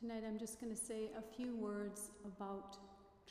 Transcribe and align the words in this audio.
Tonight 0.00 0.22
I'm 0.24 0.38
just 0.38 0.60
going 0.60 0.72
to 0.72 0.78
say 0.80 1.10
a 1.18 1.36
few 1.36 1.56
words 1.56 2.12
about 2.24 2.76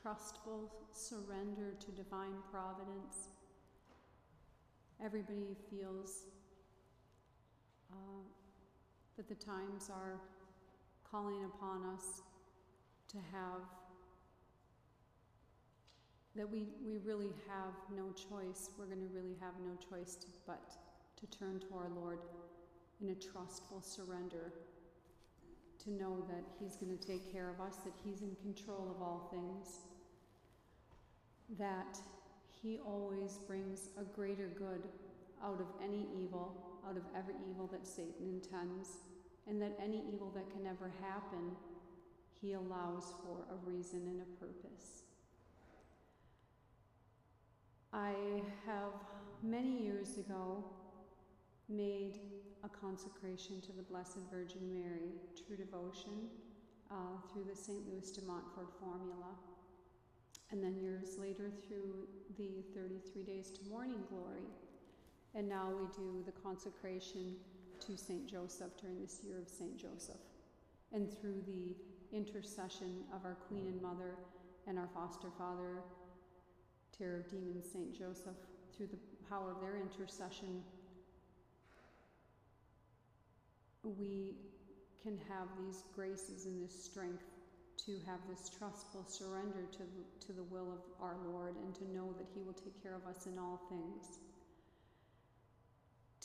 trustful 0.00 0.72
surrender 0.92 1.74
to 1.78 1.90
divine 1.90 2.36
providence. 2.50 3.28
Everybody 5.04 5.58
feels 5.68 6.22
uh, 7.92 8.22
that 9.18 9.28
the 9.28 9.34
times 9.34 9.90
are 9.90 10.18
calling 11.10 11.44
upon 11.44 11.84
us 11.94 12.22
to 13.08 13.18
have, 13.30 13.60
that 16.34 16.50
we, 16.50 16.68
we 16.82 16.96
really 17.04 17.34
have 17.46 17.74
no 17.94 18.04
choice. 18.12 18.70
We're 18.78 18.86
going 18.86 19.06
to 19.06 19.14
really 19.14 19.36
have 19.38 19.52
no 19.62 19.76
choice 19.90 20.14
to, 20.14 20.26
but 20.46 20.78
to 21.20 21.26
turn 21.38 21.60
to 21.60 21.76
our 21.76 21.90
Lord 21.94 22.20
in 23.02 23.10
a 23.10 23.14
trustful 23.14 23.82
surrender, 23.82 24.54
to 25.84 25.92
know 25.92 26.24
that 26.28 26.42
He's 26.58 26.76
going 26.76 26.96
to 26.96 27.06
take 27.06 27.32
care 27.32 27.50
of 27.50 27.60
us, 27.60 27.76
that 27.84 27.92
He's 28.04 28.22
in 28.22 28.36
control 28.42 28.94
of 28.94 29.02
all 29.02 29.28
things, 29.30 29.80
that 31.58 31.98
He 32.62 32.78
always 32.78 33.38
brings 33.46 33.88
a 34.00 34.04
greater 34.04 34.48
good 34.58 34.82
out 35.42 35.60
of 35.60 35.66
any 35.82 36.06
evil, 36.18 36.80
out 36.88 36.96
of 36.96 37.02
every 37.16 37.34
evil 37.50 37.68
that 37.72 37.86
Satan 37.86 38.28
intends, 38.28 38.98
and 39.48 39.60
that 39.60 39.72
any 39.82 40.02
evil 40.12 40.32
that 40.34 40.50
can 40.50 40.66
ever 40.66 40.90
happen, 41.02 41.52
He 42.40 42.54
allows 42.54 43.14
for 43.22 43.44
a 43.50 43.70
reason 43.70 44.00
and 44.06 44.22
a 44.22 44.44
purpose. 44.44 45.02
I 47.92 48.42
have 48.66 48.92
many 49.42 49.82
years 49.82 50.18
ago 50.18 50.64
made 51.68 52.20
a 52.62 52.68
consecration 52.68 53.60
to 53.62 53.72
the 53.72 53.82
Blessed 53.82 54.18
Virgin 54.30 54.72
Mary, 54.72 55.12
true 55.46 55.56
devotion, 55.56 56.28
uh, 56.90 56.94
through 57.32 57.44
the 57.44 57.56
St. 57.56 57.80
Louis 57.88 58.10
de 58.10 58.22
Montfort 58.22 58.68
formula. 58.80 59.34
And 60.50 60.62
then 60.62 60.78
years 60.78 61.16
later 61.18 61.50
through 61.66 62.06
the 62.36 62.62
33 62.74 63.22
Days 63.22 63.50
to 63.52 63.68
Morning 63.68 64.02
Glory. 64.08 64.46
And 65.34 65.48
now 65.48 65.70
we 65.70 65.86
do 65.96 66.22
the 66.24 66.32
consecration 66.32 67.36
to 67.80 67.96
St. 67.96 68.26
Joseph 68.26 68.76
during 68.80 69.00
this 69.00 69.20
year 69.24 69.38
of 69.40 69.48
St. 69.48 69.76
Joseph. 69.76 70.20
And 70.92 71.10
through 71.18 71.42
the 71.46 71.74
intercession 72.16 73.02
of 73.12 73.24
our 73.24 73.36
Queen 73.48 73.66
and 73.66 73.82
Mother 73.82 74.14
and 74.66 74.78
our 74.78 74.88
foster 74.94 75.28
father, 75.36 75.82
Terror 76.96 77.18
of 77.18 77.30
Demons, 77.30 77.66
St. 77.72 77.92
Joseph, 77.92 78.36
through 78.76 78.86
the 78.86 78.98
power 79.28 79.50
of 79.50 79.60
their 79.60 79.76
intercession, 79.76 80.62
we 83.84 84.34
can 85.02 85.18
have 85.28 85.48
these 85.64 85.84
graces 85.94 86.46
and 86.46 86.62
this 86.62 86.84
strength 86.84 87.24
to 87.76 87.92
have 88.06 88.20
this 88.28 88.48
trustful 88.48 89.04
surrender 89.06 89.66
to, 89.72 90.26
to 90.26 90.32
the 90.32 90.42
will 90.44 90.72
of 90.72 90.80
our 91.02 91.16
Lord 91.26 91.56
and 91.56 91.74
to 91.74 91.84
know 91.92 92.14
that 92.16 92.26
He 92.34 92.40
will 92.40 92.54
take 92.54 92.82
care 92.82 92.94
of 92.94 93.06
us 93.06 93.26
in 93.26 93.38
all 93.38 93.60
things. 93.68 94.18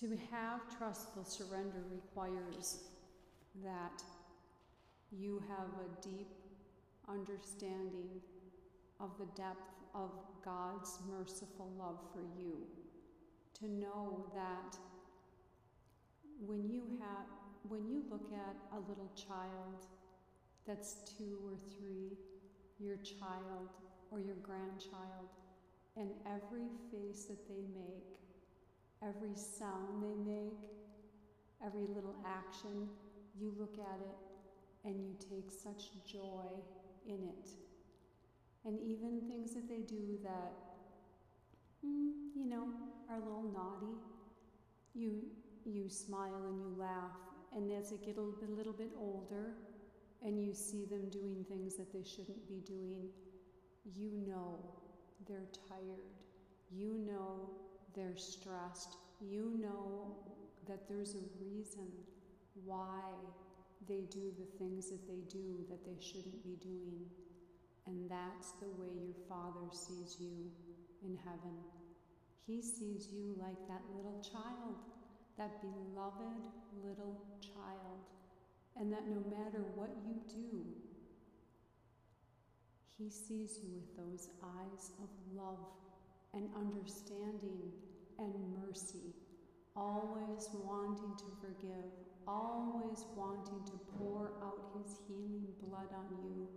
To 0.00 0.16
have 0.30 0.60
trustful 0.78 1.24
surrender 1.24 1.82
requires 1.90 2.84
that 3.64 4.02
you 5.10 5.42
have 5.48 5.68
a 5.80 6.06
deep 6.06 6.28
understanding 7.08 8.20
of 9.00 9.10
the 9.18 9.26
depth 9.34 9.74
of 9.94 10.10
God's 10.44 10.98
merciful 11.10 11.72
love 11.78 11.98
for 12.12 12.22
you. 12.38 12.58
To 13.60 13.68
know 13.68 14.26
that 14.34 14.78
when 16.46 16.68
you 16.68 16.82
have 17.00 17.26
when 17.68 17.86
you 17.86 18.02
look 18.10 18.32
at 18.32 18.56
a 18.72 18.80
little 18.88 19.10
child 19.14 19.84
that's 20.66 20.96
two 21.16 21.38
or 21.44 21.56
three, 21.76 22.16
your 22.78 22.96
child 22.96 23.68
or 24.10 24.20
your 24.20 24.36
grandchild, 24.36 25.28
and 25.96 26.10
every 26.26 26.68
face 26.90 27.24
that 27.24 27.46
they 27.48 27.62
make, 27.74 28.16
every 29.02 29.34
sound 29.34 30.02
they 30.02 30.30
make, 30.30 30.58
every 31.64 31.86
little 31.94 32.16
action, 32.26 32.88
you 33.38 33.52
look 33.58 33.74
at 33.78 34.00
it 34.00 34.88
and 34.88 34.94
you 35.02 35.14
take 35.18 35.50
such 35.50 35.90
joy 36.10 36.46
in 37.06 37.14
it. 37.24 37.50
And 38.64 38.78
even 38.80 39.22
things 39.28 39.54
that 39.54 39.68
they 39.68 39.80
do 39.80 40.18
that, 40.22 40.52
mm, 41.84 42.12
you 42.34 42.46
know, 42.46 42.68
are 43.10 43.16
a 43.16 43.20
little 43.20 43.50
naughty, 43.52 43.96
you, 44.94 45.22
you 45.64 45.88
smile 45.88 46.44
and 46.48 46.58
you 46.58 46.74
laugh 46.78 47.16
and 47.54 47.70
as 47.72 47.90
they 47.90 47.96
get 47.96 48.16
a 48.16 48.20
little 48.20 48.38
bit, 48.40 48.50
little 48.50 48.72
bit 48.72 48.90
older 48.98 49.54
and 50.24 50.42
you 50.44 50.52
see 50.52 50.84
them 50.84 51.08
doing 51.10 51.44
things 51.48 51.76
that 51.76 51.92
they 51.92 52.02
shouldn't 52.02 52.48
be 52.48 52.60
doing, 52.66 53.08
you 53.94 54.10
know 54.26 54.58
they're 55.26 55.48
tired. 55.68 56.14
You 56.70 56.98
know 57.06 57.50
they're 57.94 58.16
stressed. 58.16 58.96
You 59.20 59.58
know 59.60 60.16
that 60.66 60.88
there's 60.88 61.14
a 61.14 61.24
reason 61.40 61.88
why 62.64 63.12
they 63.88 64.02
do 64.10 64.32
the 64.38 64.58
things 64.58 64.90
that 64.90 65.06
they 65.06 65.22
do 65.28 65.64
that 65.70 65.84
they 65.84 65.96
shouldn't 66.00 66.42
be 66.42 66.56
doing. 66.62 67.06
And 67.86 68.10
that's 68.10 68.52
the 68.60 68.68
way 68.80 68.92
your 69.00 69.14
Father 69.28 69.72
sees 69.72 70.16
you 70.20 70.50
in 71.02 71.16
heaven. 71.24 71.56
He 72.46 72.60
sees 72.60 73.08
you 73.12 73.34
like 73.38 73.66
that 73.68 73.82
little 73.94 74.20
child 74.22 74.76
that 75.38 75.62
beloved 75.62 76.42
little 76.84 77.16
child, 77.40 78.02
and 78.76 78.92
that 78.92 79.06
no 79.08 79.22
matter 79.30 79.64
what 79.74 79.90
you 80.04 80.20
do, 80.28 80.64
He 82.98 83.08
sees 83.08 83.60
you 83.62 83.70
with 83.74 83.96
those 83.96 84.28
eyes 84.42 84.90
of 85.00 85.08
love 85.36 85.64
and 86.34 86.48
understanding 86.56 87.70
and 88.18 88.34
mercy, 88.66 89.14
always 89.76 90.48
wanting 90.64 91.14
to 91.16 91.24
forgive, 91.40 91.86
always 92.26 93.04
wanting 93.16 93.62
to 93.66 93.78
pour 93.96 94.32
out 94.42 94.72
His 94.82 94.96
healing 95.06 95.46
blood 95.62 95.88
on 95.94 96.08
you. 96.24 96.48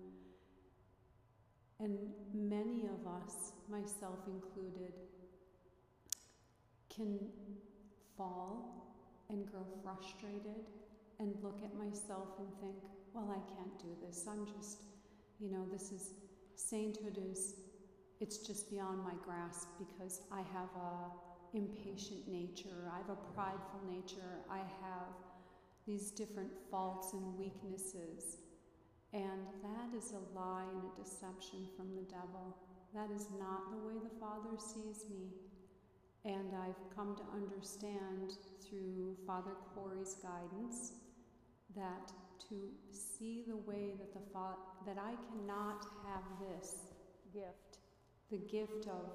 And 1.80 1.98
many 2.34 2.86
of 2.86 3.08
us, 3.08 3.54
myself 3.70 4.20
included, 4.28 4.94
can 6.90 7.20
fall 8.18 9.26
and 9.30 9.50
grow 9.52 9.66
frustrated 9.84 10.66
and 11.20 11.36
look 11.42 11.62
at 11.64 11.74
myself 11.76 12.28
and 12.40 12.48
think, 12.60 12.76
well, 13.14 13.30
I 13.30 13.40
can't 13.54 13.80
do 13.80 13.90
this. 14.06 14.26
I'm 14.30 14.46
just, 14.46 14.84
you 15.40 15.52
know, 15.52 15.66
this 15.72 15.92
is 15.92 16.12
sainthood 16.56 17.18
is 17.32 17.56
it's 18.20 18.38
just 18.38 18.70
beyond 18.70 19.04
my 19.04 19.14
grasp 19.26 19.68
because 19.80 20.22
I 20.32 20.42
have 20.54 20.70
a 20.76 21.58
impatient 21.58 22.28
nature, 22.28 22.90
I 22.94 22.98
have 22.98 23.10
a 23.10 23.34
prideful 23.34 23.82
nature, 23.90 24.40
I 24.50 24.60
have 24.60 25.10
these 25.86 26.12
different 26.12 26.52
faults 26.70 27.14
and 27.14 27.38
weaknesses. 27.38 28.38
And 29.14 29.44
that 29.62 29.98
is 29.98 30.14
a 30.14 30.38
lie 30.38 30.64
and 30.72 30.84
a 30.86 31.04
deception 31.04 31.68
from 31.76 31.96
the 31.96 32.04
devil. 32.04 32.56
That 32.94 33.10
is 33.12 33.28
not 33.38 33.72
the 33.72 33.86
way 33.86 33.96
the 34.02 34.20
Father 34.20 34.56
sees 34.58 35.04
me. 35.10 35.28
And 36.24 36.54
I've 36.56 36.96
come 36.96 37.16
to 37.16 37.24
understand 37.34 38.34
through 38.62 39.18
Father 39.26 39.52
Corey's 39.74 40.16
guidance 40.16 40.94
that 41.76 42.12
to 42.50 42.70
see 42.92 43.44
the 43.48 43.58
way 43.58 43.94
that 43.98 44.14
the 44.14 44.20
fa- 44.32 44.58
that 44.86 44.98
I 44.98 45.14
cannot 45.30 45.86
have 46.06 46.24
this 46.40 46.76
gift, 47.34 47.80
the 48.30 48.38
gift 48.38 48.88
of 48.88 49.10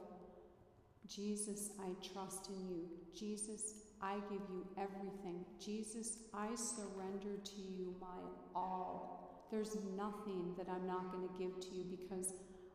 Jesus, 1.06 1.70
I 1.80 1.88
trust 2.12 2.48
in 2.48 2.68
you. 2.68 2.84
Jesus, 3.14 3.74
I 4.02 4.16
give 4.28 4.42
you 4.50 4.66
everything. 4.76 5.44
Jesus, 5.60 6.18
I 6.34 6.54
surrender 6.54 7.36
to 7.42 7.60
you 7.60 7.94
my 8.00 8.06
all. 8.54 9.46
There's 9.50 9.76
nothing 9.96 10.54
that 10.58 10.66
I'm 10.68 10.86
not 10.86 11.12
going 11.12 11.28
to 11.28 11.34
give 11.38 11.60
to 11.60 11.74
you 11.74 11.84
because 11.84 12.34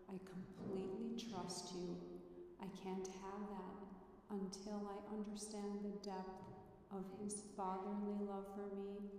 I 0.10 0.16
completely 0.26 1.30
trust 1.30 1.74
you. 1.76 1.98
I 2.62 2.68
can't 2.84 3.08
have 3.08 3.42
that 3.50 3.61
until 4.32 4.88
I 4.88 4.98
understand 5.12 5.84
the 5.84 6.00
depth 6.00 6.40
of 6.92 7.04
His 7.20 7.44
fatherly 7.56 8.16
love 8.24 8.48
for 8.56 8.72
me, 8.76 9.12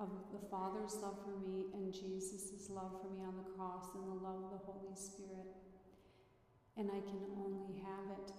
of 0.00 0.08
the 0.32 0.40
Father's 0.48 0.96
love 1.04 1.20
for 1.22 1.36
me, 1.44 1.68
and 1.76 1.92
Jesus' 1.92 2.68
love 2.72 3.00
for 3.00 3.12
me 3.12 3.22
on 3.24 3.36
the 3.36 3.52
cross, 3.54 3.92
and 3.94 4.08
the 4.08 4.24
love 4.24 4.48
of 4.48 4.50
the 4.56 4.64
Holy 4.64 4.96
Spirit. 4.96 5.52
And 6.76 6.90
I 6.90 7.00
can 7.04 7.20
only 7.38 7.78
have 7.84 8.18
it 8.18 8.32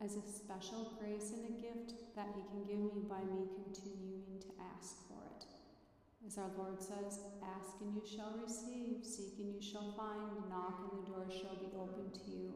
as 0.00 0.16
a 0.16 0.24
special 0.24 0.96
grace 0.98 1.30
and 1.36 1.44
a 1.46 1.54
gift 1.60 1.94
that 2.16 2.32
He 2.34 2.42
can 2.48 2.64
give 2.64 2.80
me 2.80 3.04
by 3.04 3.20
me 3.28 3.46
continuing 3.52 4.40
to 4.40 4.50
ask 4.74 5.06
for 5.06 5.20
it. 5.36 5.44
As 6.26 6.38
our 6.38 6.50
Lord 6.56 6.80
says, 6.80 7.20
ask 7.44 7.78
and 7.80 7.94
you 7.94 8.02
shall 8.02 8.40
receive, 8.42 9.04
seek 9.04 9.38
and 9.38 9.54
you 9.54 9.62
shall 9.62 9.94
find, 9.96 10.48
knock 10.50 10.90
and 10.90 11.02
the 11.02 11.06
door 11.06 11.26
shall 11.30 11.56
be 11.56 11.70
opened 11.76 12.14
to 12.14 12.30
you. 12.30 12.54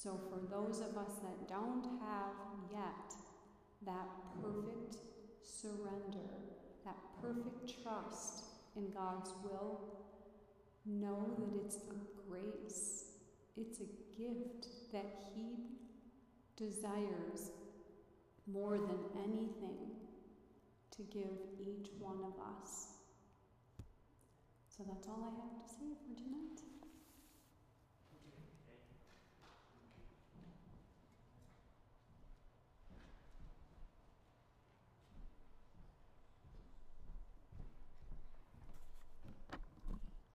So, 0.00 0.16
for 0.30 0.38
those 0.48 0.78
of 0.78 0.96
us 0.96 1.10
that 1.24 1.48
don't 1.48 1.84
have 2.00 2.36
yet 2.70 3.16
that 3.84 4.06
perfect 4.40 4.98
surrender, 5.42 6.30
that 6.84 6.94
perfect 7.20 7.82
trust 7.82 8.44
in 8.76 8.90
God's 8.90 9.32
will, 9.42 9.80
know 10.86 11.34
that 11.40 11.64
it's 11.64 11.78
a 11.78 12.30
grace, 12.30 13.06
it's 13.56 13.80
a 13.80 14.16
gift 14.16 14.68
that 14.92 15.32
He 15.34 15.56
desires 16.56 17.50
more 18.46 18.78
than 18.78 19.00
anything 19.24 19.96
to 20.92 21.02
give 21.02 21.34
each 21.58 21.88
one 21.98 22.18
of 22.18 22.34
us. 22.62 22.86
So 24.68 24.84
that's 24.86 25.08
all 25.08 25.24
I 25.26 25.42
have 25.42 25.66
to 25.66 25.74
say 25.74 25.96
for 26.06 26.14
tonight. 26.22 26.77